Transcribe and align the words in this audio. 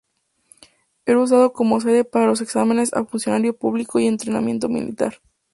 Era 1.05 1.19
usado 1.19 1.53
como 1.53 1.79
sede 1.79 2.03
para 2.03 2.25
los 2.25 2.41
exámenes 2.41 2.91
a 2.95 3.05
funcionario 3.05 3.55
público 3.55 3.99
y 3.99 4.07
el 4.07 4.13
entrenamiento 4.13 4.67
militar. 4.67 5.21